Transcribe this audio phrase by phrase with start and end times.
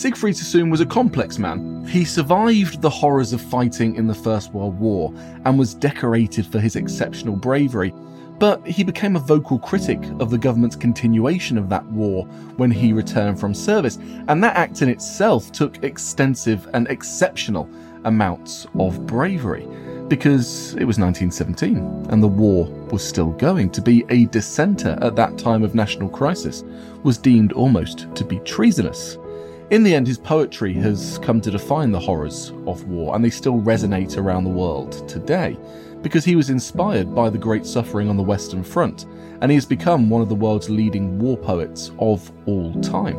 [0.00, 1.84] Siegfried Sassoon was a complex man.
[1.86, 5.12] He survived the horrors of fighting in the First World War
[5.44, 7.92] and was decorated for his exceptional bravery.
[8.38, 12.24] But he became a vocal critic of the government's continuation of that war
[12.56, 13.98] when he returned from service,
[14.28, 17.68] and that act in itself took extensive and exceptional
[18.04, 19.68] amounts of bravery
[20.08, 21.76] because it was 1917
[22.08, 23.68] and the war was still going.
[23.70, 26.64] To be a dissenter at that time of national crisis
[27.02, 29.18] was deemed almost to be treasonous.
[29.70, 33.30] In the end, his poetry has come to define the horrors of war, and they
[33.30, 35.56] still resonate around the world today
[36.02, 39.06] because he was inspired by the great suffering on the Western Front,
[39.40, 43.16] and he has become one of the world's leading war poets of all time.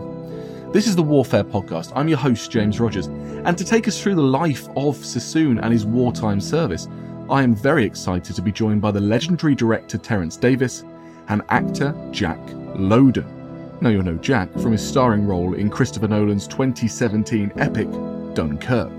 [0.74, 1.94] This is the Warfare Podcast.
[1.96, 5.72] I'm your host, James Rogers, and to take us through the life of Sassoon and
[5.72, 6.90] his wartime service,
[7.30, 10.84] I am very excited to be joined by the legendary director Terence Davies
[11.30, 12.40] and actor Jack
[12.76, 13.41] Lowden.
[13.82, 17.90] No, you're no Jack from his starring role in Christopher Nolan's 2017 epic
[18.36, 18.92] Dunkirk.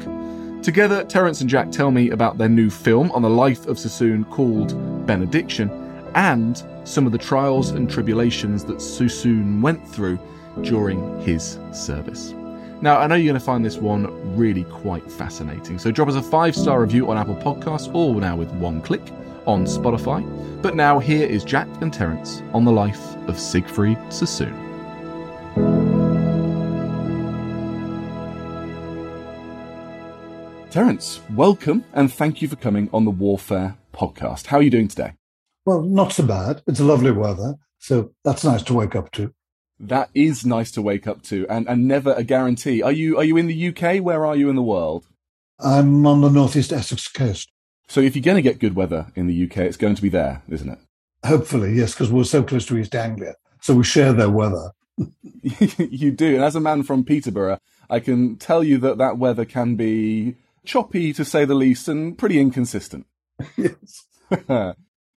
[0.60, 4.24] Together, Terence and Jack tell me about their new film on the life of Sassoon
[4.24, 4.74] called
[5.06, 5.70] Benediction
[6.16, 10.18] and some of the trials and tribulations that Sassoon went through
[10.62, 12.34] during his service.
[12.80, 16.16] Now, I know you're going to find this one really quite fascinating, so drop us
[16.16, 19.12] a five star review on Apple Podcasts or now with one click
[19.46, 20.22] on Spotify.
[20.60, 24.61] But now, here is Jack and Terence on the life of Siegfried Sassoon.
[30.72, 34.46] Terence, welcome and thank you for coming on the Warfare podcast.
[34.46, 35.12] How are you doing today?
[35.66, 36.62] Well, not so bad.
[36.66, 39.34] It's lovely weather, so that's nice to wake up to.
[39.78, 42.82] That is nice to wake up to, and, and never a guarantee.
[42.82, 44.02] Are you are you in the UK?
[44.02, 45.04] Where are you in the world?
[45.60, 47.52] I'm on the northeast Essex coast.
[47.86, 50.08] So if you're going to get good weather in the UK, it's going to be
[50.08, 50.78] there, isn't it?
[51.26, 54.70] Hopefully, yes, because we're so close to East Anglia, so we share their weather.
[55.42, 57.58] you do, and as a man from Peterborough,
[57.90, 62.16] I can tell you that that weather can be choppy to say the least and
[62.16, 63.06] pretty inconsistent.
[63.56, 64.06] yes.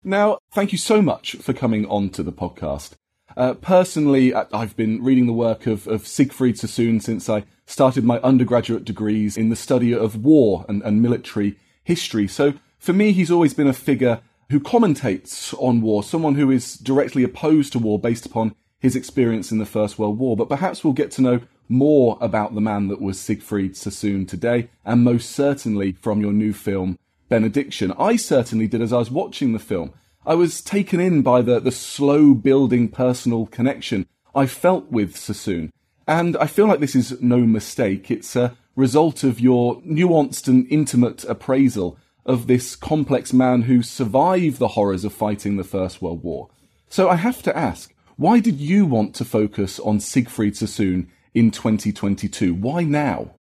[0.03, 2.93] now, thank you so much for coming on to the podcast.
[3.37, 8.19] Uh, personally, I've been reading the work of, of Siegfried Sassoon since I started my
[8.19, 12.27] undergraduate degrees in the study of war and, and military history.
[12.27, 16.75] So for me, he's always been a figure who commentates on war, someone who is
[16.75, 20.37] directly opposed to war based upon his experience in the First World War.
[20.37, 24.69] But perhaps we'll get to know more about the man that was Siegfried Sassoon today,
[24.83, 27.91] and most certainly from your new film, Benediction.
[27.97, 29.93] I certainly did as I was watching the film.
[30.25, 35.71] I was taken in by the, the slow building personal connection I felt with Sassoon.
[36.07, 38.11] And I feel like this is no mistake.
[38.11, 44.59] It's a result of your nuanced and intimate appraisal of this complex man who survived
[44.59, 46.49] the horrors of fighting the First World War.
[46.89, 51.51] So I have to ask, why did you want to focus on Siegfried Sassoon in
[51.51, 52.55] 2022.
[52.55, 53.35] Why now?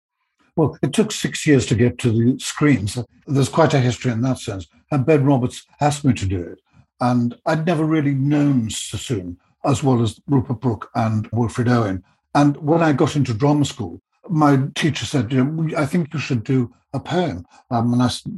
[0.56, 2.98] Well, it took six years to get to the screens.
[3.26, 4.66] There's quite a history in that sense.
[4.90, 6.58] And Ben Roberts asked me to do it.
[7.00, 12.02] And I'd never really known Sassoon as well as Rupert Brooke and Wilfred Owen.
[12.34, 16.20] And when I got into drama school, my teacher said, you know, I think you
[16.20, 17.46] should do a poem.
[17.70, 18.32] Um, and I said,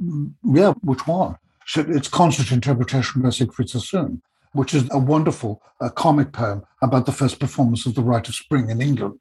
[0.45, 1.37] yeah, which one?
[1.67, 4.23] She said, it's Concert Interpretation by Siegfried Sassoon,
[4.53, 8.35] which is a wonderful uh, comic poem about the first performance of The Rite of
[8.35, 9.21] Spring in England.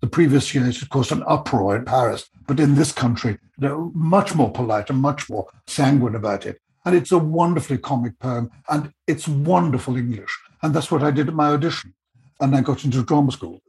[0.00, 4.34] The previous year, it caused an uproar in Paris, but in this country, they're much
[4.34, 6.60] more polite and much more sanguine about it.
[6.84, 10.30] And it's a wonderfully comic poem, and it's wonderful English.
[10.62, 11.94] And that's what I did at my audition.
[12.40, 13.60] And I got into drama school.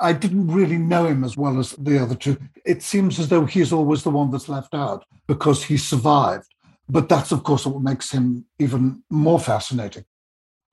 [0.00, 2.38] I didn't really know him as well as the other two.
[2.64, 6.46] It seems as though he's always the one that's left out because he survived.
[6.88, 10.04] But that's, of course, what makes him even more fascinating.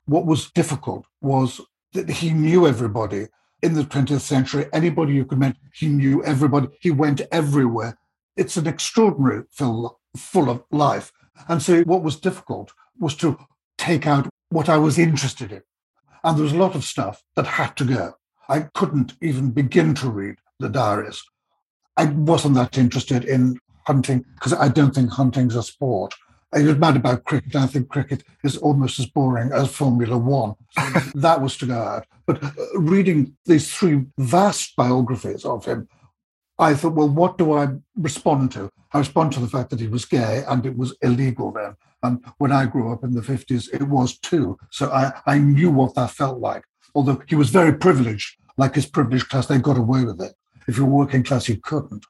[0.06, 1.62] What was difficult was
[1.94, 3.28] that he knew everybody
[3.62, 4.66] in the 20th century.
[4.74, 6.68] Anybody you could meet, he knew everybody.
[6.80, 7.98] He went everywhere.
[8.36, 11.12] It's an extraordinary film full of life.
[11.48, 13.38] And so what was difficult was to
[13.78, 15.64] take out what I was interested in.
[16.24, 18.14] And there was a lot of stuff that had to go.
[18.48, 21.24] I couldn't even begin to read the diaries.
[21.98, 26.14] I wasn't that interested in hunting because I don't think hunting's a sport.
[26.54, 27.56] I was mad about cricket.
[27.56, 30.56] I think cricket is almost as boring as Formula One.
[31.16, 32.06] That was to go out.
[32.26, 35.88] But uh, reading these three vast biographies of him,
[36.60, 38.70] I thought, well, what do I respond to?
[38.94, 41.76] I respond to the fact that he was gay and it was illegal then.
[42.04, 44.58] And when I grew up in the 50s, it was too.
[44.70, 46.66] So I, I knew what that felt like.
[46.94, 50.34] Although he was very privileged, like his privileged class, they got away with it.
[50.68, 52.06] If you're working class, you couldn't.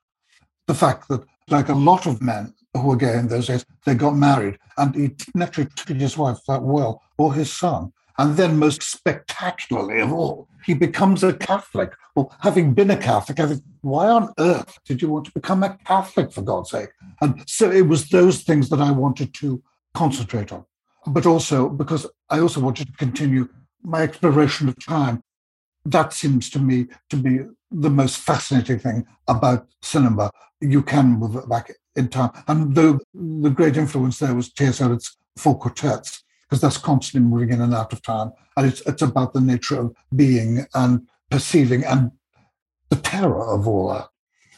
[0.67, 4.15] The fact that, like a lot of men who gay in those days, they got
[4.15, 7.91] married and he naturally treated his wife that well, or his son.
[8.17, 11.91] And then, most spectacularly of all, he becomes a Catholic.
[12.15, 15.63] Well, having been a Catholic, I think, why on earth did you want to become
[15.63, 16.89] a Catholic, for God's sake?
[17.21, 19.63] And so it was those things that I wanted to
[19.93, 20.65] concentrate on.
[21.07, 23.49] But also because I also wanted to continue
[23.81, 25.23] my exploration of time.
[25.85, 27.39] That seems to me to be
[27.71, 30.29] the most fascinating thing about cinema.
[30.59, 32.31] You can move it back in time.
[32.47, 34.81] And the, the great influence there was T.S.
[34.81, 38.31] Eliot's Four Quartets, because that's constantly moving in and out of time.
[38.57, 42.11] And it's, it's about the nature of being and perceiving and
[42.89, 44.07] the terror of all that.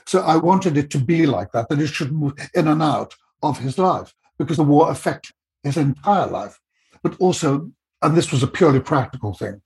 [0.06, 3.16] So I wanted it to be like that, that it should move in and out
[3.42, 5.34] of his life because the war affected
[5.64, 6.60] his entire life.
[7.04, 7.72] But also,
[8.02, 9.62] and this was a purely practical thing,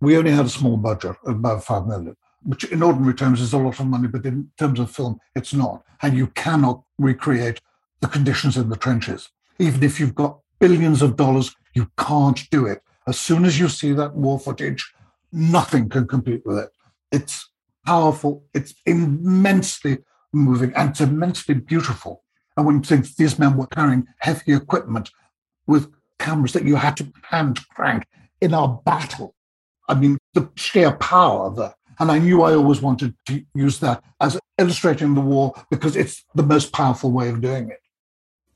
[0.00, 3.58] we only had a small budget about five million, which in ordinary terms is a
[3.58, 5.82] lot of money, but in terms of film, it's not.
[6.02, 7.60] And you cannot recreate
[8.00, 9.30] the conditions in the trenches.
[9.58, 12.82] Even if you've got billions of dollars, you can't do it.
[13.06, 14.92] As soon as you see that war footage,
[15.32, 16.70] nothing can compete with it.
[17.10, 17.48] It's
[17.86, 19.98] powerful, it's immensely
[20.32, 22.22] moving, and it's immensely beautiful.
[22.56, 25.10] And when you think these men were carrying heavy equipment
[25.66, 28.06] with cameras that you had to hand crank
[28.40, 29.34] in our battle,
[29.88, 31.76] I mean, the sheer power of that.
[31.98, 36.24] And I knew I always wanted to use that as illustrating the war because it's
[36.34, 37.80] the most powerful way of doing it.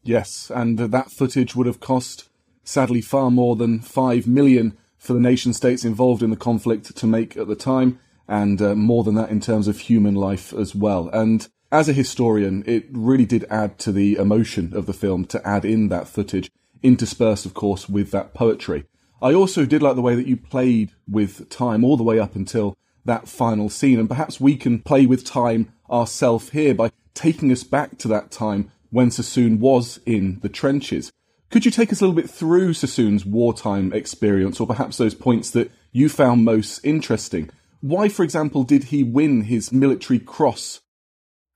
[0.03, 2.29] Yes, and that footage would have cost,
[2.65, 7.07] sadly, far more than five million for the nation states involved in the conflict to
[7.07, 7.99] make at the time,
[8.29, 11.09] and uh, more than that in terms of human life as well.
[11.13, 15.47] And as a historian, it really did add to the emotion of the film to
[15.47, 16.51] add in that footage,
[16.83, 18.85] interspersed, of course, with that poetry.
[19.21, 22.35] I also did like the way that you played with time all the way up
[22.35, 27.53] until that final scene, and perhaps we can play with time ourselves here by taking
[27.53, 31.13] us back to that time when Sassoon was in the trenches.
[31.51, 35.51] Could you take us a little bit through Sassoon's wartime experience, or perhaps those points
[35.51, 37.51] that you found most interesting?
[37.81, 40.81] Why, for example, did he win his military cross?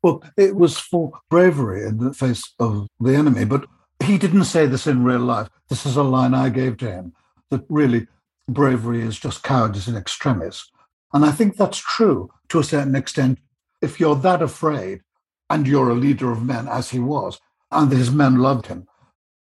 [0.02, 3.66] Well, it was for bravery in the face of the enemy, but
[4.04, 5.48] he didn't say this in real life.
[5.68, 7.14] This is a line I gave to him
[7.50, 8.06] that really
[8.48, 10.70] bravery is just cowardice in extremis.
[11.12, 13.38] And I think that's true to a certain extent.
[13.80, 15.00] If you're that afraid,
[15.48, 18.86] and you're a leader of men as he was, and his men loved him.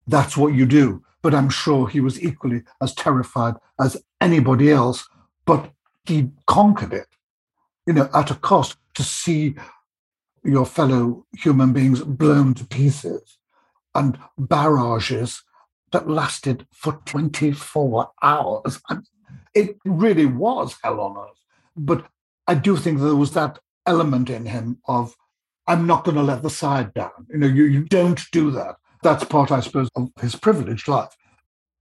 [0.06, 1.02] That's what you do.
[1.22, 5.06] But I'm sure he was equally as terrified as anybody else,
[5.44, 5.72] but
[6.04, 7.08] he conquered it,
[7.86, 9.54] you know, at a cost to see
[10.42, 13.36] your fellow human beings blown to pieces
[13.94, 15.42] and barrages
[15.92, 18.80] that lasted for 24 hours.
[19.54, 21.39] It really was hell on earth.
[21.76, 22.06] But
[22.46, 25.16] I do think there was that element in him of
[25.66, 27.26] I'm not going to let the side down.
[27.28, 28.76] You know, you, you don't do that.
[29.02, 31.16] That's part, I suppose, of his privileged life.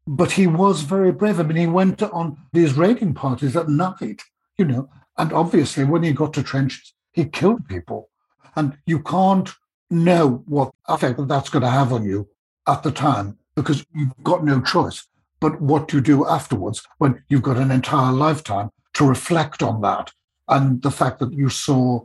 [0.07, 1.39] But he was very brave.
[1.39, 4.21] I mean, he went on these raiding parties at night,
[4.57, 8.09] you know, and obviously when he got to trenches, he killed people.
[8.55, 9.49] And you can't
[9.89, 12.29] know what effect that's going to have on you
[12.67, 15.07] at the time because you've got no choice.
[15.39, 20.11] But what you do afterwards, when you've got an entire lifetime to reflect on that
[20.47, 22.01] and the fact that you saw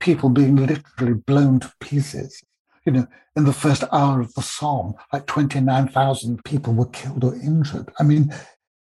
[0.00, 2.42] people being literally blown to pieces.
[2.84, 7.34] You know, in the first hour of the Somme, like 29,000 people were killed or
[7.34, 7.90] injured.
[7.98, 8.32] I mean,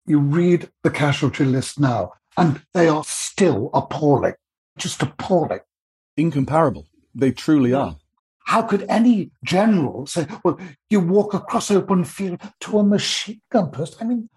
[0.06, 4.36] you read the casualty list now, and they are still appalling,
[4.78, 5.60] just appalling.
[6.16, 6.88] Incomparable.
[7.14, 7.98] They truly are.
[8.46, 10.58] How could any general say, well,
[10.90, 13.98] you walk across open field to a machine gun post?
[14.02, 14.30] I mean,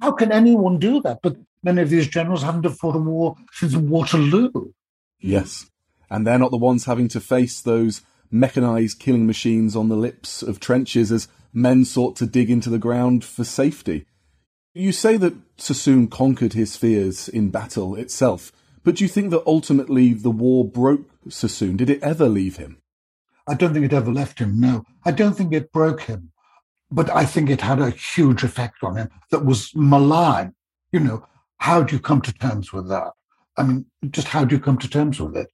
[0.00, 1.20] How can anyone do that?
[1.22, 4.72] But many of these generals haven't fought a war since Waterloo.
[5.20, 5.68] Yes.
[6.08, 10.42] And they're not the ones having to face those mechanized killing machines on the lips
[10.42, 14.06] of trenches as men sought to dig into the ground for safety.
[14.74, 18.52] You say that Sassoon conquered his fears in battle itself,
[18.84, 21.76] but do you think that ultimately the war broke Sassoon?
[21.76, 22.78] Did it ever leave him?
[23.48, 24.84] I don't think it ever left him, no.
[25.04, 26.30] I don't think it broke him,
[26.92, 30.54] but I think it had a huge effect on him that was malign.
[30.92, 31.26] You know,
[31.58, 33.12] how do you come to terms with that?
[33.56, 35.50] I mean, just how do you come to terms with it?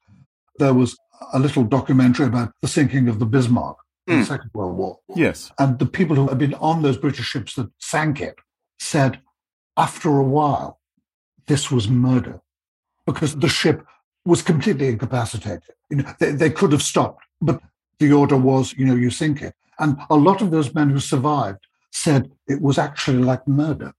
[0.58, 0.96] There was
[1.32, 4.28] a little documentary about the sinking of the Bismarck in the hmm.
[4.28, 4.98] Second World War.
[5.14, 5.52] Yes.
[5.58, 8.36] And the people who had been on those British ships that sank it
[8.78, 9.20] said,
[9.76, 10.80] after a while,
[11.46, 12.40] this was murder
[13.06, 13.86] because the ship
[14.24, 15.62] was completely incapacitated.
[15.90, 17.60] You know, they, they could have stopped, but
[17.98, 19.54] the order was, you know, you sink it.
[19.78, 23.92] And a lot of those men who survived said it was actually like murder.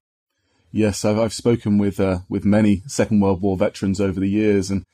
[0.76, 4.72] Yes, I've, I've spoken with uh, with many Second World War veterans over the years,
[4.72, 4.86] and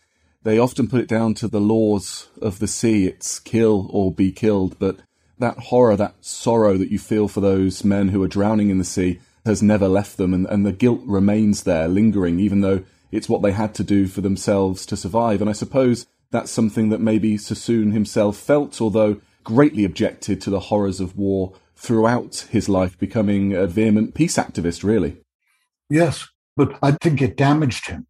[0.43, 3.07] they often put it down to the laws of the sea.
[3.07, 4.77] It's kill or be killed.
[4.77, 4.97] But
[5.39, 8.83] that horror, that sorrow that you feel for those men who are drowning in the
[8.83, 13.29] sea has never left them, and, and the guilt remains there, lingering, even though it's
[13.29, 15.39] what they had to do for themselves to survive.
[15.39, 20.59] And I suppose that's something that maybe Sassoon himself felt, although greatly objected to the
[20.59, 25.15] horrors of war throughout his life, becoming a vehement peace activist, really.
[25.89, 28.07] Yes, but I think it damaged him.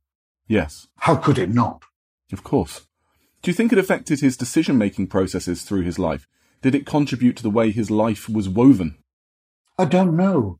[0.47, 0.87] Yes.
[0.97, 1.83] How could it not?
[2.31, 2.87] Of course.
[3.41, 6.27] Do you think it affected his decision making processes through his life?
[6.61, 8.97] Did it contribute to the way his life was woven?
[9.77, 10.59] I don't know.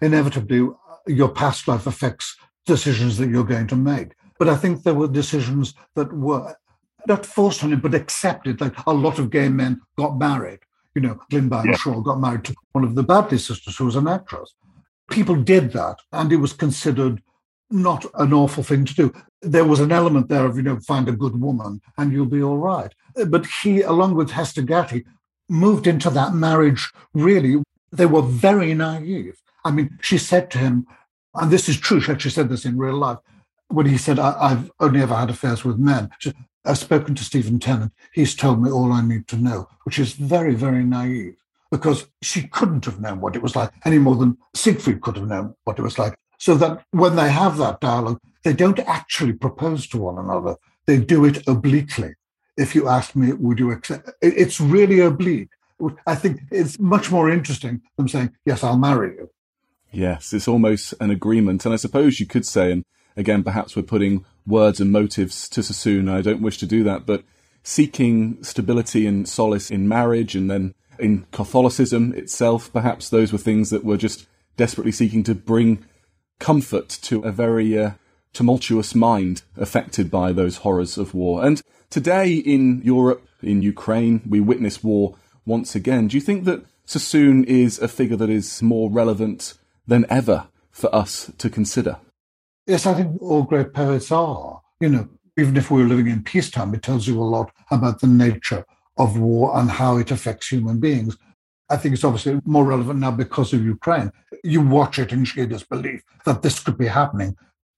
[0.00, 0.68] Inevitably,
[1.06, 2.36] your past life affects
[2.66, 4.12] decisions that you're going to make.
[4.38, 6.54] But I think there were decisions that were
[7.06, 8.60] not forced on him, but accepted.
[8.60, 10.60] Like a lot of gay men got married.
[10.94, 11.76] You know, Glen Byam yeah.
[11.76, 14.54] Shaw got married to one of the Baddeley sisters, who was an actress.
[15.10, 17.22] People did that, and it was considered
[17.70, 19.12] not an awful thing to do.
[19.42, 22.42] There was an element there of, you know, find a good woman and you'll be
[22.42, 22.92] all right.
[23.28, 25.04] But he, along with Hester Gatty,
[25.48, 27.62] moved into that marriage really.
[27.92, 29.40] They were very naive.
[29.64, 30.86] I mean, she said to him,
[31.34, 33.18] and this is true, she actually said this in real life,
[33.68, 36.10] when he said, I- have only ever had affairs with men.
[36.18, 36.32] She,
[36.64, 37.92] I've spoken to Stephen Tennant.
[38.12, 41.39] He's told me all I need to know, which is very, very naive
[41.70, 45.28] because she couldn't have known what it was like any more than Siegfried could have
[45.28, 49.34] known what it was like so that when they have that dialogue, they don't actually
[49.34, 50.56] propose to one another.
[50.86, 52.14] They do it obliquely.
[52.56, 54.10] If you ask me, would you accept?
[54.22, 55.50] It's really oblique.
[56.06, 59.30] I think it's much more interesting than saying, yes, I'll marry you.
[59.92, 61.64] Yes, it's almost an agreement.
[61.64, 62.84] And I suppose you could say, and
[63.16, 66.08] again, perhaps we're putting words and motives to Sassoon.
[66.08, 67.22] I don't wish to do that, but
[67.62, 73.70] seeking stability and solace in marriage and then in Catholicism itself, perhaps those were things
[73.70, 74.26] that were just
[74.56, 75.84] desperately seeking to bring
[76.38, 77.92] comfort to a very uh,
[78.32, 81.44] tumultuous mind affected by those horrors of war.
[81.44, 85.16] And today in Europe, in Ukraine, we witness war
[85.46, 86.08] once again.
[86.08, 89.54] Do you think that Sassoon is a figure that is more relevant
[89.86, 91.98] than ever for us to consider?
[92.66, 94.60] Yes, I think all great poets are.
[94.80, 98.00] You know, even if we were living in peacetime, it tells you a lot about
[98.00, 98.64] the nature
[99.00, 101.16] of war and how it affects human beings.
[101.70, 104.10] I think it's obviously more relevant now because of Ukraine.
[104.42, 107.36] You watch it in sheer disbelief that this could be happening.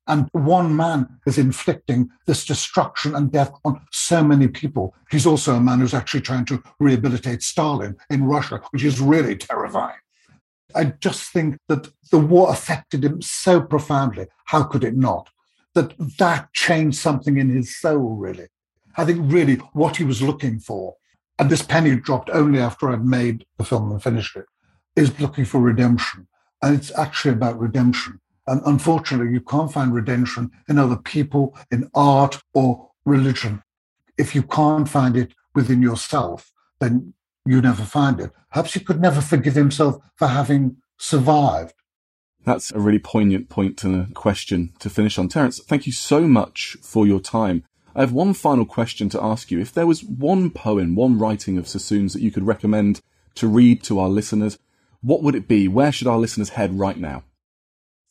[0.08, 4.94] And one man is inflicting this destruction and death on so many people.
[5.10, 9.36] He's also a man who's actually trying to rehabilitate Stalin in Russia, which is really
[9.36, 9.98] terrifying.
[10.74, 14.26] I just think that the war affected him so profoundly.
[14.46, 15.28] How could it not?
[15.74, 18.48] That that changed something in his soul, really.
[18.96, 20.96] I think really what he was looking for
[21.42, 24.46] and this penny dropped only after I'd made the film and finished it,
[24.94, 26.28] is looking for redemption.
[26.62, 28.20] And it's actually about redemption.
[28.46, 33.60] And unfortunately, you can't find redemption in other people, in art, or religion.
[34.16, 37.12] If you can't find it within yourself, then
[37.44, 38.30] you never find it.
[38.52, 41.74] Perhaps he could never forgive himself for having survived.
[42.44, 45.26] That's a really poignant point and a question to finish on.
[45.26, 47.64] Terence, thank you so much for your time.
[47.94, 49.60] I have one final question to ask you.
[49.60, 53.02] If there was one poem, one writing of Sassoon's that you could recommend
[53.34, 54.58] to read to our listeners,
[55.02, 55.68] what would it be?
[55.68, 57.24] Where should our listeners head right now?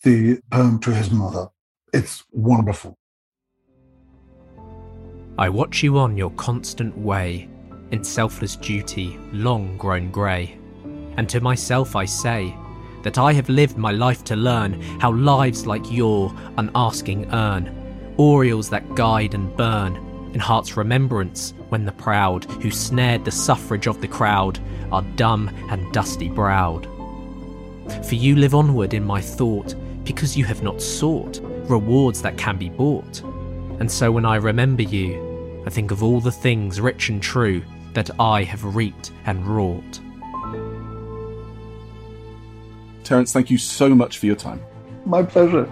[0.04, 1.50] The poem to his mother.
[1.94, 2.98] It's wonderful.
[5.38, 7.50] I watch you on your constant way,
[7.90, 10.58] in selfless duty, long grown grey.
[11.18, 12.56] And to myself I say,
[13.02, 17.81] that I have lived my life to learn how lives like your unasking earn
[18.18, 19.96] Aureoles that guide and burn
[20.34, 24.60] in heart's remembrance when the proud, who snared the suffrage of the crowd,
[24.92, 26.88] are dumb and dusty browed.
[28.06, 31.40] For you live onward in my thought, because you have not sought
[31.70, 33.22] rewards that can be bought.
[33.80, 37.64] And so when I remember you, I think of all the things rich and true
[37.94, 40.00] that I have reaped and wrought.
[43.04, 44.62] Terence, thank you so much for your time.
[45.06, 45.72] My pleasure.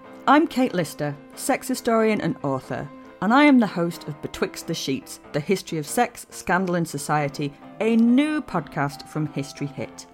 [0.31, 2.89] I'm Kate Lister, sex historian and author,
[3.21, 6.87] and I am the host of Betwixt the Sheets: The History of Sex, Scandal and
[6.87, 10.07] Society, a new podcast from History Hit.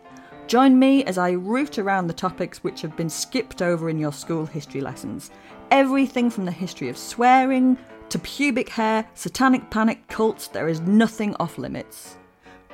[0.47, 4.11] Join me as I root around the topics which have been skipped over in your
[4.11, 5.29] school history lessons.
[5.69, 7.77] Everything from the history of swearing
[8.09, 12.17] to pubic hair, satanic panic, cults, there is nothing off limits.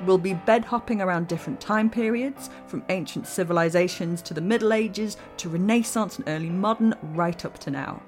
[0.02, 5.16] We'll be bed hopping around different time periods, from ancient civilizations to the Middle Ages
[5.38, 8.02] to Renaissance and early modern, right up to now.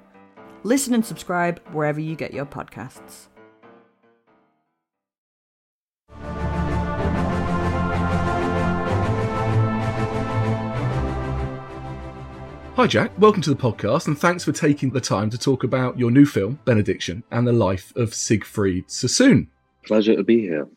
[0.62, 3.28] Listen and subscribe wherever you get your podcasts.
[12.74, 13.18] Hi, Jack.
[13.18, 16.26] Welcome to the podcast, and thanks for taking the time to talk about your new
[16.26, 19.48] film, Benediction, and the life of Siegfried Sassoon.
[19.86, 20.68] Pleasure to be here.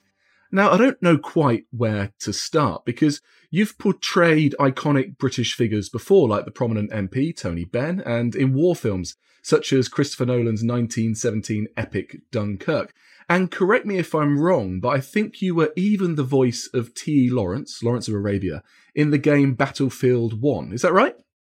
[0.52, 6.28] Now, I don't know quite where to start because you've portrayed iconic British figures before,
[6.28, 11.68] like the prominent MP Tony Benn, and in war films such as Christopher Nolan's 1917
[11.78, 12.94] epic Dunkirk.
[13.30, 16.94] And correct me if I'm wrong, but I think you were even the voice of
[16.96, 17.30] T.
[17.30, 18.64] Lawrence, Lawrence of Arabia,
[18.96, 20.74] in the game Battlefield 1.
[20.74, 21.16] Is that right?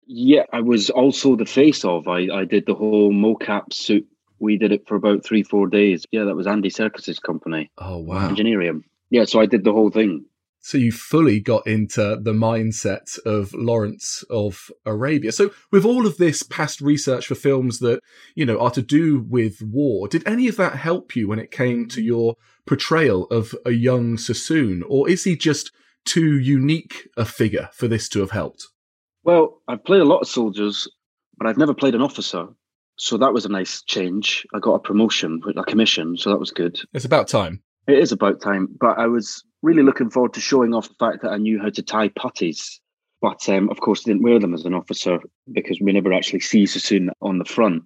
[0.06, 2.08] Yeah, I was also the face of.
[2.08, 4.08] I, I did the whole mocap suit.
[4.40, 6.06] We did it for about three, four days.
[6.10, 7.70] Yeah, that was Andy Serkis's company.
[7.78, 8.28] Oh, wow.
[8.28, 8.84] Engineering.
[9.10, 10.24] Yeah, so I did the whole thing.
[10.62, 15.32] So you fully got into the mindset of Lawrence of Arabia.
[15.32, 18.00] So with all of this past research for films that,
[18.34, 21.50] you know, are to do with war, did any of that help you when it
[21.50, 22.34] came to your
[22.66, 24.82] portrayal of a young Sassoon?
[24.86, 25.72] Or is he just
[26.04, 28.66] too unique a figure for this to have helped?
[29.24, 30.88] Well, I've played a lot of soldiers,
[31.38, 32.48] but I've never played an officer.
[33.00, 34.46] So that was a nice change.
[34.54, 36.78] I got a promotion, with a commission, so that was good.
[36.92, 37.62] It's about time.
[37.88, 41.22] It is about time, but I was really looking forward to showing off the fact
[41.22, 42.78] that I knew how to tie puttees.
[43.22, 45.18] But um, of course, I didn't wear them as an officer
[45.50, 47.84] because we never actually see Sassoon on the front.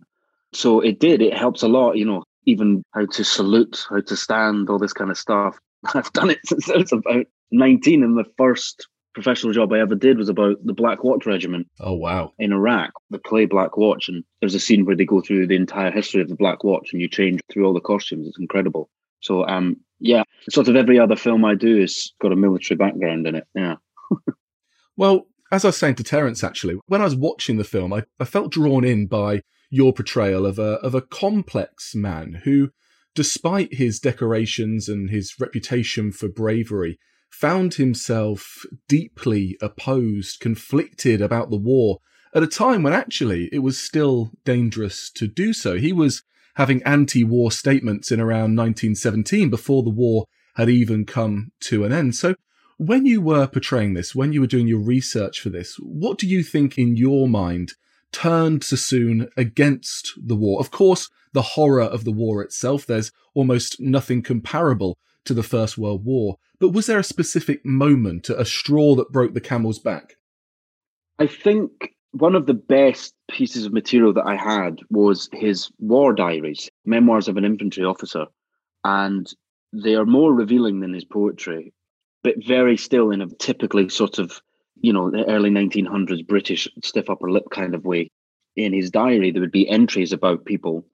[0.52, 4.16] So it did, it helps a lot, you know, even how to salute, how to
[4.16, 5.56] stand, all this kind of stuff.
[5.94, 9.94] I've done it since I was about 19 and the first professional job I ever
[9.94, 11.68] did was about the Black Watch Regiment.
[11.80, 12.32] Oh wow!
[12.38, 15.56] In Iraq, the play Black Watch, and there's a scene where they go through the
[15.56, 18.26] entire history of the Black Watch, and you change through all the costumes.
[18.26, 18.90] It's incredible.
[19.20, 23.26] So, um, yeah, sort of every other film I do has got a military background
[23.26, 23.44] in it.
[23.54, 23.76] Yeah.
[24.96, 28.04] well, as I was saying to Terence, actually, when I was watching the film, I,
[28.20, 32.70] I felt drawn in by your portrayal of a of a complex man who,
[33.14, 36.98] despite his decorations and his reputation for bravery,
[37.34, 41.98] found himself deeply opposed, conflicted about the war,
[42.32, 45.76] at a time when actually it was still dangerous to do so.
[45.76, 46.22] He was
[46.54, 52.14] having anti-war statements in around 1917 before the war had even come to an end.
[52.14, 52.36] So
[52.78, 56.28] when you were portraying this, when you were doing your research for this, what do
[56.28, 57.72] you think in your mind
[58.12, 60.60] turned Sassoon against the war?
[60.60, 65.78] Of course, the horror of the war itself, there's almost nothing comparable to the First
[65.78, 66.36] World War.
[66.60, 70.16] But was there a specific moment, a straw that broke the camel's back?
[71.18, 76.12] I think one of the best pieces of material that I had was his war
[76.12, 78.26] diaries, Memoirs of an Infantry Officer.
[78.84, 79.26] And
[79.72, 81.72] they are more revealing than his poetry,
[82.22, 84.40] but very still in a typically sort of,
[84.76, 88.10] you know, the early 1900s British stiff upper lip kind of way.
[88.56, 90.86] In his diary, there would be entries about people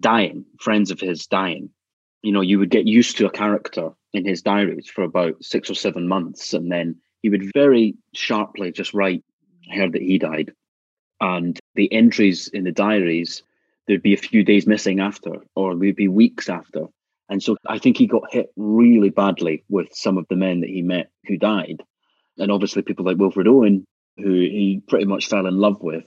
[0.00, 1.70] dying, friends of his dying.
[2.22, 5.70] You know, you would get used to a character in his diaries for about six
[5.70, 9.24] or seven months, and then he would very sharply just write,
[9.72, 10.52] heard that he died.
[11.20, 13.42] And the entries in the diaries,
[13.86, 16.86] there'd be a few days missing after, or there'd be weeks after.
[17.28, 20.70] And so I think he got hit really badly with some of the men that
[20.70, 21.82] he met who died.
[22.38, 23.84] And obviously, people like Wilfred Owen,
[24.18, 26.04] who he pretty much fell in love with,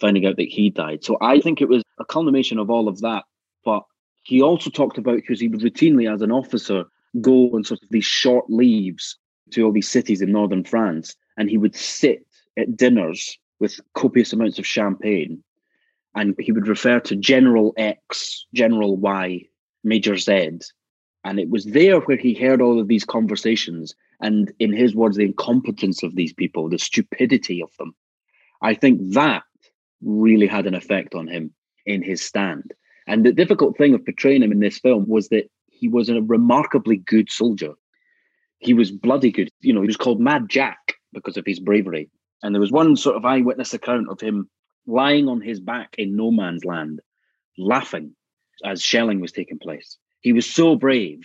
[0.00, 1.04] finding out that he died.
[1.04, 3.24] So I think it was a culmination of all of that.
[3.64, 3.84] But
[4.22, 6.84] he also talked about because he would routinely, as an officer,
[7.20, 9.16] go on sort of these short leaves
[9.50, 14.32] to all these cities in northern France, and he would sit at dinners with copious
[14.32, 15.42] amounts of champagne,
[16.14, 19.42] and he would refer to General X, General Y,
[19.84, 20.58] Major Z.
[21.24, 25.16] And it was there where he heard all of these conversations, and in his words,
[25.16, 27.94] the incompetence of these people, the stupidity of them.
[28.62, 29.42] I think that
[30.02, 31.52] really had an effect on him
[31.86, 32.72] in his stand.
[33.06, 36.22] And the difficult thing of portraying him in this film was that he was a
[36.22, 37.74] remarkably good soldier.
[38.58, 39.50] He was bloody good.
[39.60, 42.10] You know, he was called Mad Jack because of his bravery.
[42.42, 44.48] And there was one sort of eyewitness account of him
[44.86, 47.00] lying on his back in no man's land,
[47.58, 48.14] laughing
[48.64, 49.98] as shelling was taking place.
[50.20, 51.22] He was so brave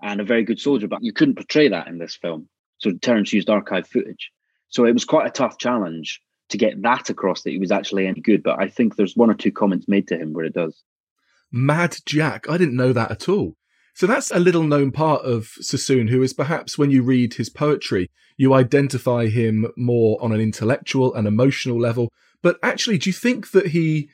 [0.00, 2.48] and a very good soldier, but you couldn't portray that in this film.
[2.78, 4.30] So Terence used archive footage.
[4.68, 8.06] So it was quite a tough challenge to get that across that he was actually
[8.06, 8.42] any good.
[8.42, 10.82] But I think there's one or two comments made to him where it does.
[11.52, 12.48] Mad Jack.
[12.48, 13.54] I didn't know that at all.
[13.94, 17.50] So that's a little known part of Sassoon, who is perhaps when you read his
[17.50, 22.10] poetry, you identify him more on an intellectual and emotional level.
[22.42, 24.08] But actually, do you think that he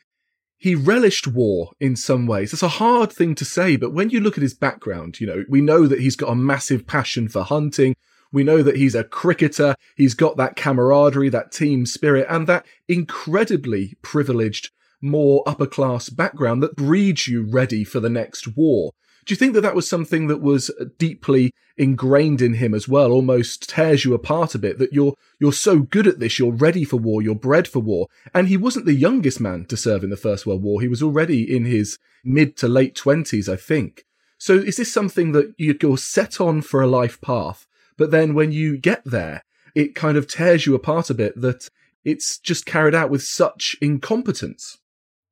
[0.59, 2.53] he relished war in some ways.
[2.53, 5.45] It's a hard thing to say, but when you look at his background, you know,
[5.49, 7.95] we know that he's got a massive passion for hunting.
[8.33, 9.77] We know that he's a cricketer.
[9.97, 16.63] He's got that camaraderie, that team spirit, and that incredibly privileged, more upper class background
[16.63, 18.93] that breeds you ready for the next war.
[19.25, 22.89] Do you think that that was something that was uh, deeply ingrained in him as
[22.89, 26.51] well, almost tears you apart a bit that you're, you're so good at this, you're
[26.51, 28.07] ready for war, you're bred for war.
[28.35, 30.81] And he wasn't the youngest man to serve in the First World War.
[30.81, 34.05] He was already in his mid to late twenties, I think.
[34.39, 37.67] So is this something that you're set on for a life path?
[37.97, 39.43] But then when you get there,
[39.75, 41.69] it kind of tears you apart a bit that
[42.05, 44.79] it's just carried out with such incompetence.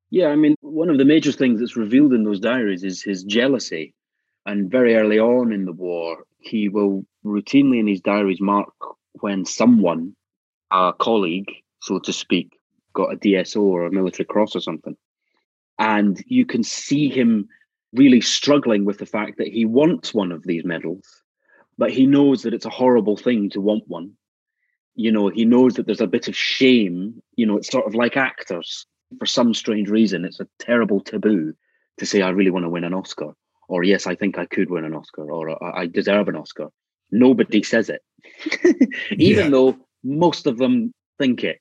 [0.09, 3.23] Yeah, I mean, one of the major things that's revealed in those diaries is his
[3.23, 3.93] jealousy.
[4.45, 8.73] And very early on in the war, he will routinely in his diaries mark
[9.19, 10.15] when someone,
[10.71, 12.57] a colleague, so to speak,
[12.93, 14.95] got a DSO or a military cross or something.
[15.77, 17.49] And you can see him
[17.93, 21.05] really struggling with the fact that he wants one of these medals,
[21.77, 24.13] but he knows that it's a horrible thing to want one.
[24.95, 27.21] You know, he knows that there's a bit of shame.
[27.35, 28.85] You know, it's sort of like actors
[29.19, 31.53] for some strange reason, it's a terrible taboo
[31.97, 33.33] to say, I really want to win an Oscar,
[33.67, 36.67] or yes, I think I could win an Oscar, or I deserve an Oscar.
[37.11, 38.01] Nobody says it,
[39.11, 39.49] even yeah.
[39.49, 41.59] though most of them think it,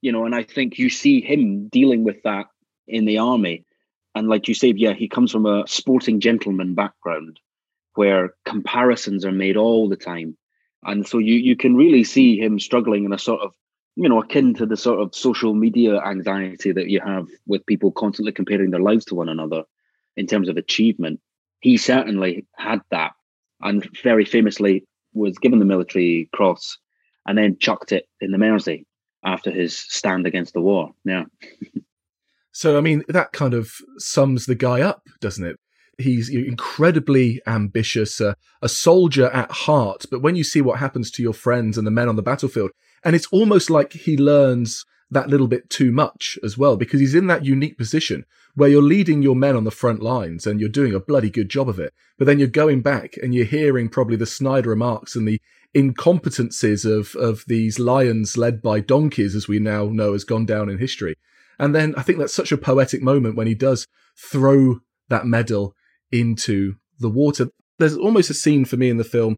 [0.00, 0.24] you know.
[0.24, 2.46] And I think you see him dealing with that
[2.86, 3.64] in the army.
[4.14, 7.38] And like you said, yeah, he comes from a sporting gentleman background
[7.94, 10.36] where comparisons are made all the time.
[10.84, 13.52] And so you you can really see him struggling in a sort of
[13.98, 17.90] you know, akin to the sort of social media anxiety that you have with people
[17.90, 19.64] constantly comparing their lives to one another
[20.16, 21.20] in terms of achievement.
[21.60, 23.10] He certainly had that
[23.60, 26.78] and very famously was given the military cross
[27.26, 28.86] and then chucked it in the Mersey
[29.24, 30.92] after his stand against the war.
[31.04, 31.24] Yeah.
[32.52, 35.56] so, I mean, that kind of sums the guy up, doesn't it?
[36.00, 40.06] He's incredibly ambitious, uh, a soldier at heart.
[40.08, 42.70] But when you see what happens to your friends and the men on the battlefield,
[43.04, 47.14] and it's almost like he learns that little bit too much as well, because he's
[47.14, 50.68] in that unique position where you're leading your men on the front lines and you're
[50.68, 51.94] doing a bloody good job of it.
[52.18, 55.40] But then you're going back and you're hearing probably the snide remarks and the
[55.76, 60.68] incompetencies of of these lions led by donkeys, as we now know, has gone down
[60.68, 61.14] in history.
[61.58, 65.74] And then I think that's such a poetic moment when he does throw that medal
[66.10, 67.50] into the water.
[67.78, 69.36] There's almost a scene for me in the film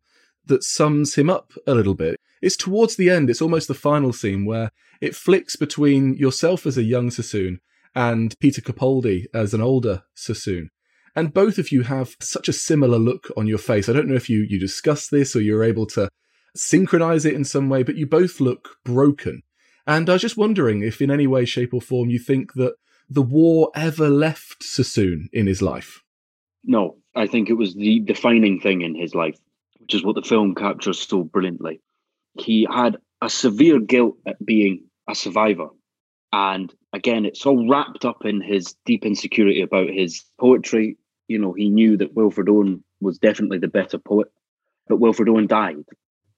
[0.50, 2.20] that sums him up a little bit.
[2.42, 6.76] It's towards the end, it's almost the final scene where it flicks between yourself as
[6.76, 7.60] a young Sassoon
[7.94, 10.68] and Peter Capaldi as an older Sassoon.
[11.16, 13.88] And both of you have such a similar look on your face.
[13.88, 16.08] I don't know if you, you discussed this or you're able to
[16.54, 19.42] synchronize it in some way, but you both look broken.
[19.86, 22.74] And I was just wondering if, in any way, shape, or form, you think that
[23.08, 26.02] the war ever left Sassoon in his life.
[26.64, 29.36] No, I think it was the defining thing in his life,
[29.90, 31.80] which is what the film captures so brilliantly.
[32.38, 35.66] He had a severe guilt at being a survivor.
[36.32, 40.96] And again, it's all wrapped up in his deep insecurity about his poetry.
[41.26, 44.28] You know, he knew that Wilfred Owen was definitely the better poet,
[44.86, 45.84] but Wilfred Owen died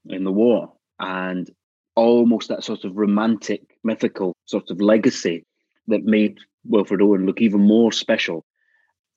[0.07, 0.73] in the war.
[0.99, 1.51] And
[1.95, 5.45] almost that sort of romantic, mythical sort of legacy
[5.89, 8.47] that made Wilfred Owen look even more special.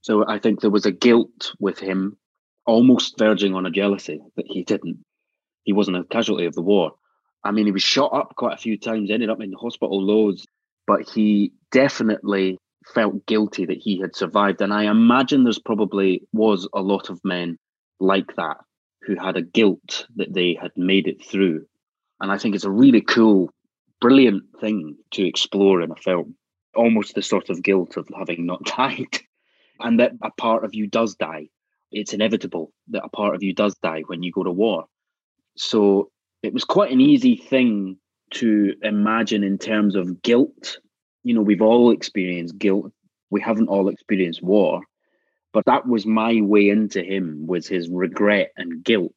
[0.02, 2.17] So I think there was a guilt with him,
[2.65, 5.04] almost verging on a jealousy that he didn't.
[5.63, 6.93] He wasn't a casualty of the war.
[7.43, 10.45] I mean, he was shot up quite a few times, ended up in hospital loads,
[10.88, 12.58] but he definitely
[12.93, 14.62] felt guilty that he had survived.
[14.62, 17.58] And I imagine there's probably was a lot of men
[17.99, 18.58] like that
[19.04, 21.65] who had a guilt that they had made it through
[22.19, 23.49] and I think it's a really cool,
[23.99, 26.36] brilliant thing to explore in a film.
[26.75, 29.19] Almost the sort of guilt of having not died,
[29.80, 31.47] and that a part of you does die.
[31.91, 34.86] It's inevitable that a part of you does die when you go to war.
[35.58, 36.12] So
[36.43, 37.98] it was quite an easy thing
[38.32, 40.80] to imagine in terms of guilt.
[41.24, 42.91] You know, we've all experienced guilt.
[43.30, 44.82] We haven't all experienced war,
[45.54, 49.13] but that was my way into him was his regret and guilt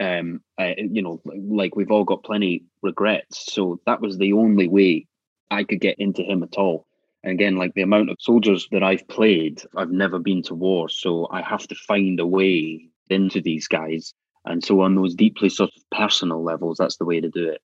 [0.00, 3.52] um, you know, like we've all got plenty regrets.
[3.52, 5.06] So that was the only way
[5.50, 6.86] I could get into him at all.
[7.24, 10.90] And again, like the amount of soldiers that I've played, I've never been to war,
[10.90, 14.12] so I have to find a way into these guys.
[14.44, 17.62] And so on those deeply sort of personal levels, that's the way to do it.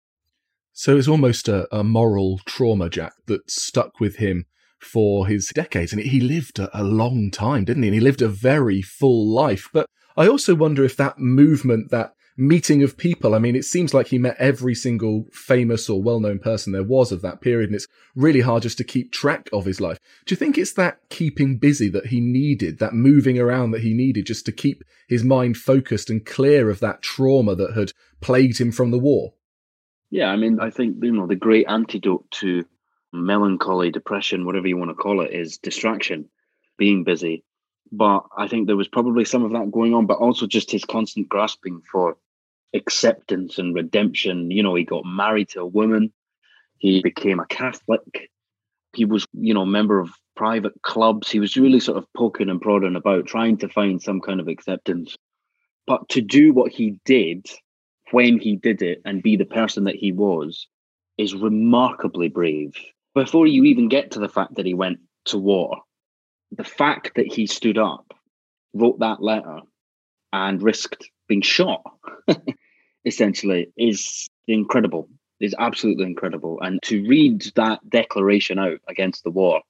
[0.71, 4.45] So it's almost a, a moral trauma, Jack, that stuck with him
[4.79, 5.91] for his decades.
[5.91, 7.89] And he lived a, a long time, didn't he?
[7.89, 9.67] And he lived a very full life.
[9.73, 13.36] But I also wonder if that movement, that meeting of people.
[13.36, 16.84] I mean, it seems like he met every single famous or well known person there
[16.84, 19.99] was of that period, and it's really hard just to keep track of his life.
[20.25, 23.93] Do you think it's that keeping busy that he needed, that moving around that he
[23.93, 28.60] needed just to keep his mind focused and clear of that trauma that had plagued
[28.60, 29.34] him from the war?
[30.10, 32.65] Yeah, I mean, I think, you know, the great antidote to
[33.12, 36.30] melancholy, depression, whatever you want to call it, is distraction,
[36.78, 37.43] being busy.
[37.91, 40.86] But I think there was probably some of that going on, but also just his
[40.86, 42.17] constant grasping for
[42.73, 44.51] acceptance and redemption.
[44.51, 46.12] You know, he got married to a woman,
[46.77, 48.29] he became a Catholic,
[48.93, 51.29] he was, you know, a member of private clubs.
[51.29, 54.47] He was really sort of poking and prodding about, trying to find some kind of
[54.47, 55.15] acceptance.
[55.86, 57.47] But to do what he did
[58.12, 60.67] when he did it and be the person that he was
[61.17, 62.73] is remarkably brave.
[63.13, 65.82] Before you even get to the fact that he went to war,
[66.51, 68.13] the fact that he stood up,
[68.73, 69.60] wrote that letter,
[70.32, 71.83] and risked being shot,
[73.05, 75.07] essentially, is incredible.
[75.39, 76.59] Is absolutely incredible.
[76.59, 79.61] And to read that declaration out against the war,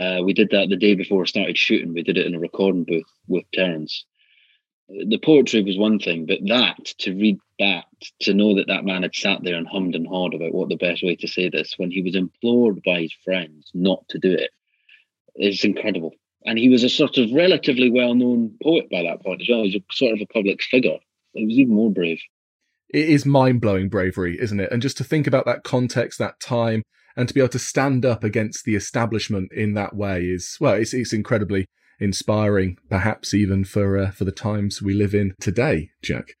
[0.00, 1.92] uh, we did that the day before we started shooting.
[1.92, 4.04] We did it in a recording booth with Terence.
[4.88, 7.86] The poetry was one thing, but that to read that,
[8.20, 10.76] to know that that man had sat there and hummed and hawed about what the
[10.76, 14.32] best way to say this when he was implored by his friends not to do
[14.32, 14.50] it,
[15.34, 16.12] is incredible
[16.44, 19.62] and he was a sort of relatively well-known poet by that point as well.
[19.62, 20.98] He's a sort of a public figure.
[21.32, 22.20] He was even more brave.
[22.88, 24.72] It is mind-blowing bravery, isn't it?
[24.72, 26.82] And just to think about that context, that time,
[27.16, 30.74] and to be able to stand up against the establishment in that way is well,
[30.74, 31.66] it's it's incredibly
[32.00, 36.34] inspiring, perhaps even for uh, for the times we live in today, Jack.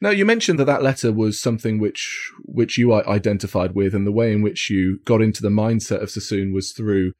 [0.00, 4.12] Now, you mentioned that that letter was something which which you identified with, and the
[4.12, 7.12] way in which you got into the mindset of Sassoon was through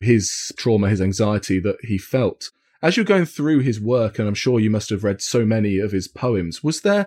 [0.00, 2.50] his trauma, his anxiety that he felt.
[2.82, 5.78] As you're going through his work, and I'm sure you must have read so many
[5.78, 7.04] of his poems, was there?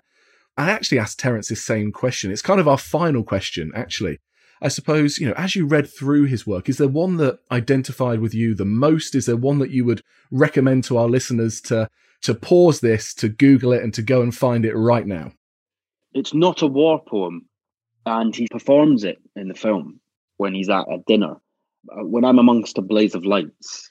[0.56, 2.30] I actually asked Terence this same question.
[2.30, 4.20] It's kind of our final question, actually.
[4.62, 8.20] I suppose, you know, as you read through his work, is there one that identified
[8.20, 9.14] with you the most?
[9.14, 11.88] Is there one that you would recommend to our listeners to
[12.22, 15.32] to pause this, to Google it, and to go and find it right now?
[16.14, 17.46] It's not a war poem,
[18.06, 20.00] and he performs it in the film
[20.36, 21.36] when he's at a dinner.
[21.90, 23.90] Uh, when I'm amongst a blaze of lights,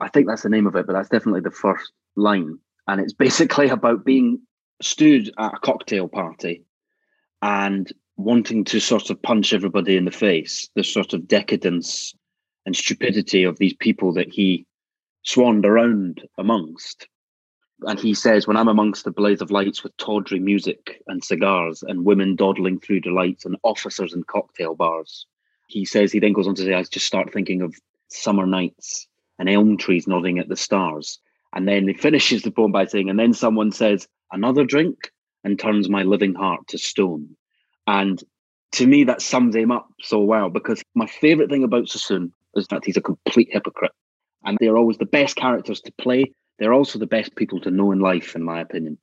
[0.00, 2.58] I think that's the name of it, but that's definitely the first line.
[2.86, 4.40] And it's basically about being
[4.80, 6.64] stood at a cocktail party
[7.40, 12.14] and wanting to sort of punch everybody in the face, the sort of decadence
[12.66, 14.66] and stupidity of these people that he
[15.24, 17.08] swanned around amongst.
[17.82, 21.82] And he says, When I'm amongst a blaze of lights with tawdry music and cigars
[21.82, 25.26] and women dawdling through delights and officers in cocktail bars,
[25.72, 27.74] he says, he then goes on to say, I just start thinking of
[28.08, 29.06] summer nights
[29.38, 31.18] and elm trees nodding at the stars.
[31.54, 35.10] And then he finishes the poem by saying, And then someone says, Another drink?
[35.44, 37.36] and turns my living heart to stone.
[37.86, 38.22] And
[38.72, 42.66] to me, that sums him up so well because my favorite thing about Sassoon is
[42.68, 43.92] that he's a complete hypocrite.
[44.44, 46.32] And they're always the best characters to play.
[46.58, 48.98] They're also the best people to know in life, in my opinion.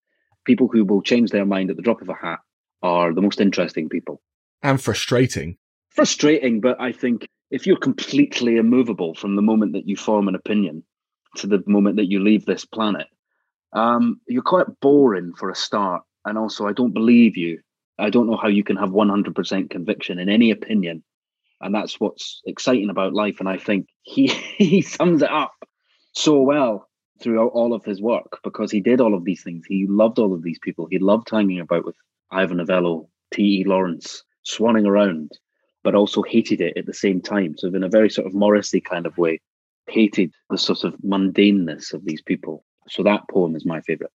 [0.45, 2.39] People who will change their mind at the drop of a hat
[2.82, 4.21] are the most interesting people.
[4.62, 5.58] And frustrating.
[5.89, 10.36] Frustrating, but I think if you're completely immovable from the moment that you form an
[10.36, 10.84] opinion
[11.38, 13.08] to the moment that you leave this planet,
[13.73, 16.04] um, you're quite boring for a start.
[16.25, 17.60] And also, I don't believe you.
[17.97, 21.04] I don't know how you can have 100% conviction in any opinion.
[21.62, 23.39] And that's what's exciting about life.
[23.39, 25.54] And I think he, he sums it up
[26.13, 26.88] so well
[27.21, 29.65] throughout all of his work because he did all of these things.
[29.67, 30.88] He loved all of these people.
[30.89, 31.95] He loved hanging about with
[32.32, 33.65] Ivor Novello, T.E.
[33.65, 35.32] Lawrence, swanning around,
[35.83, 37.55] but also hated it at the same time.
[37.57, 39.39] So, in a very sort of Morrissey kind of way,
[39.87, 42.63] hated the sort of mundaneness of these people.
[42.87, 44.11] So, that poem is my favorite.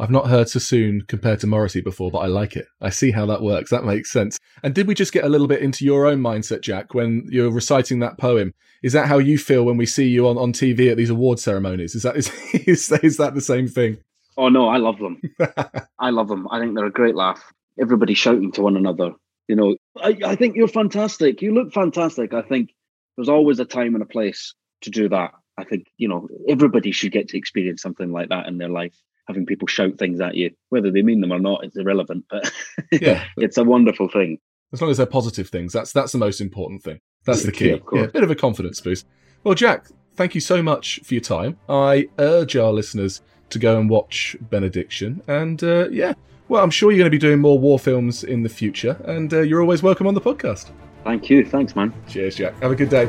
[0.00, 2.66] I've not heard Sassoon compared to Morrissey before, but I like it.
[2.80, 3.70] I see how that works.
[3.70, 4.38] That makes sense.
[4.62, 7.50] And did we just get a little bit into your own mindset, Jack, when you're
[7.50, 8.54] reciting that poem?
[8.84, 11.40] Is that how you feel when we see you on, on TV at these award
[11.40, 11.96] ceremonies?
[11.96, 13.98] Is that is, is, is that the same thing?
[14.36, 15.20] Oh no, I love them.
[15.98, 16.46] I love them.
[16.48, 17.52] I think they're a great laugh.
[17.80, 19.14] Everybody shouting to one another.
[19.48, 21.42] You know, I, I think you're fantastic.
[21.42, 22.34] You look fantastic.
[22.34, 22.70] I think
[23.16, 25.32] there's always a time and a place to do that.
[25.56, 28.94] I think, you know, everybody should get to experience something like that in their life
[29.28, 32.24] having people shout things at you, whether they mean them or not, it's irrelevant.
[32.30, 32.50] But
[32.92, 34.38] yeah, it's a wonderful thing.
[34.72, 37.00] As long as they're positive things, that's that's the most important thing.
[37.24, 37.80] That's the key.
[37.92, 39.06] Yeah, a bit of a confidence boost.
[39.44, 41.58] Well, Jack, thank you so much for your time.
[41.68, 46.14] I urge our listeners to go and watch Benediction, and uh, yeah,
[46.48, 49.32] well, I'm sure you're going to be doing more war films in the future, and
[49.32, 50.70] uh, you're always welcome on the podcast.
[51.04, 51.44] Thank you.
[51.44, 51.92] Thanks, man.
[52.08, 52.60] Cheers, Jack.
[52.62, 53.06] Have a good day.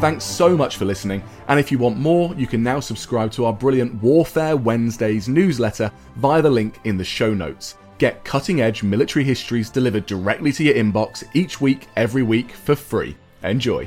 [0.00, 3.44] Thanks so much for listening, and if you want more, you can now subscribe to
[3.44, 7.76] our brilliant Warfare Wednesdays newsletter via the link in the show notes.
[7.98, 12.74] Get cutting edge military histories delivered directly to your inbox each week, every week for
[12.74, 13.14] free.
[13.42, 13.86] Enjoy.